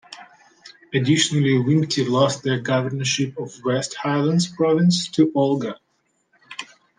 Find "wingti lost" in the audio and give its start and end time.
1.51-2.41